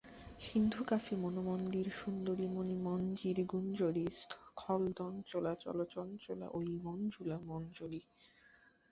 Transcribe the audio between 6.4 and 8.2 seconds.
অয়ি Manjula Manjari.